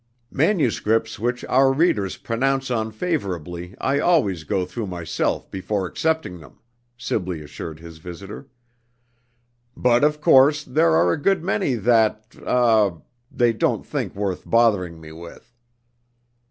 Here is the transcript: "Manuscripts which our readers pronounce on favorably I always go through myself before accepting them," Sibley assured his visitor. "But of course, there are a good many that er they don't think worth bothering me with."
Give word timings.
"Manuscripts 0.31 1.19
which 1.19 1.45
our 1.45 1.71
readers 1.71 2.17
pronounce 2.17 2.71
on 2.71 2.91
favorably 2.91 3.75
I 3.79 3.99
always 3.99 4.43
go 4.45 4.65
through 4.65 4.87
myself 4.87 5.51
before 5.51 5.85
accepting 5.85 6.39
them," 6.39 6.57
Sibley 6.97 7.43
assured 7.43 7.79
his 7.79 7.99
visitor. 7.99 8.47
"But 9.77 10.03
of 10.03 10.19
course, 10.19 10.63
there 10.63 10.95
are 10.95 11.11
a 11.11 11.21
good 11.21 11.43
many 11.43 11.75
that 11.75 12.35
er 12.43 12.95
they 13.31 13.53
don't 13.53 13.85
think 13.85 14.15
worth 14.15 14.41
bothering 14.43 14.99
me 14.99 15.11
with." 15.11 15.53